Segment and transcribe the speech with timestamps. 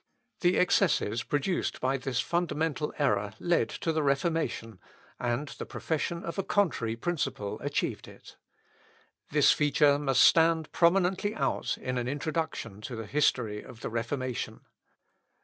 [0.39, 4.79] The excesses produced by this fundamental error led to the Reformation,
[5.19, 8.35] and the profession of a contrary principle achieved it.
[9.29, 14.61] This feature must stand prominently out in an introduction to the history of the Reformation.